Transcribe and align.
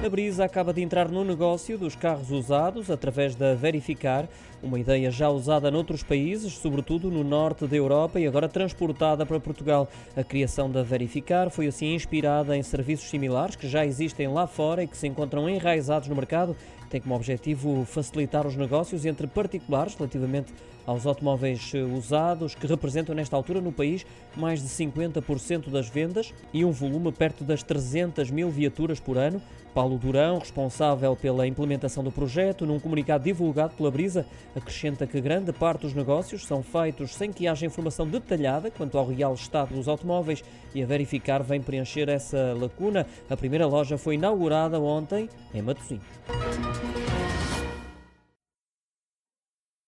A 0.00 0.08
Brisa 0.08 0.44
acaba 0.44 0.72
de 0.72 0.80
entrar 0.80 1.08
no 1.08 1.24
negócio 1.24 1.76
dos 1.76 1.96
carros 1.96 2.30
usados 2.30 2.88
através 2.88 3.34
da 3.34 3.56
Verificar, 3.56 4.28
uma 4.62 4.78
ideia 4.78 5.10
já 5.10 5.28
usada 5.28 5.72
noutros 5.72 6.04
países, 6.04 6.52
sobretudo 6.52 7.10
no 7.10 7.24
norte 7.24 7.66
da 7.66 7.76
Europa 7.76 8.20
e 8.20 8.26
agora 8.26 8.48
transportada 8.48 9.26
para 9.26 9.40
Portugal. 9.40 9.88
A 10.16 10.22
criação 10.22 10.70
da 10.70 10.84
Verificar 10.84 11.50
foi 11.50 11.66
assim 11.66 11.94
inspirada 11.94 12.56
em 12.56 12.62
serviços 12.62 13.10
similares 13.10 13.56
que 13.56 13.68
já 13.68 13.84
existem 13.84 14.28
lá 14.28 14.46
fora 14.46 14.84
e 14.84 14.86
que 14.86 14.96
se 14.96 15.08
encontram 15.08 15.48
enraizados 15.48 16.08
no 16.08 16.14
mercado. 16.14 16.56
Tem 16.88 17.00
como 17.00 17.16
objetivo 17.16 17.84
facilitar 17.84 18.46
os 18.46 18.56
negócios 18.56 19.04
entre 19.04 19.26
particulares 19.26 19.94
relativamente 19.94 20.52
aos 20.86 21.06
automóveis 21.06 21.70
usados, 21.94 22.54
que 22.54 22.66
representam 22.66 23.14
nesta 23.14 23.36
altura 23.36 23.60
no 23.60 23.70
país 23.70 24.06
mais 24.34 24.62
de 24.62 24.68
50% 24.68 25.68
das 25.68 25.86
vendas 25.86 26.32
e 26.50 26.64
um 26.64 26.72
volume 26.72 27.12
perto 27.12 27.44
das 27.44 27.62
300 27.62 28.30
mil 28.30 28.48
viaturas 28.48 28.98
por 28.98 29.18
ano. 29.18 29.40
Paulo 29.74 29.87
Durão, 29.96 30.38
responsável 30.38 31.16
pela 31.16 31.46
implementação 31.46 32.04
do 32.04 32.10
projeto, 32.10 32.66
num 32.66 32.78
comunicado 32.78 33.24
divulgado 33.24 33.74
pela 33.74 33.90
Brisa, 33.90 34.26
acrescenta 34.54 35.06
que 35.06 35.20
grande 35.20 35.52
parte 35.52 35.82
dos 35.82 35.94
negócios 35.94 36.44
são 36.44 36.62
feitos 36.62 37.14
sem 37.14 37.32
que 37.32 37.46
haja 37.46 37.64
informação 37.64 38.06
detalhada 38.06 38.70
quanto 38.70 38.98
ao 38.98 39.06
real 39.06 39.34
estado 39.34 39.74
dos 39.74 39.88
automóveis 39.88 40.44
e 40.74 40.82
a 40.82 40.86
verificar 40.86 41.42
vem 41.42 41.62
preencher 41.62 42.08
essa 42.08 42.54
lacuna. 42.58 43.06
A 43.30 43.36
primeira 43.36 43.66
loja 43.66 43.96
foi 43.96 44.16
inaugurada 44.16 44.80
ontem 44.80 45.28
em 45.54 45.62
Matosinhos. 45.62 46.04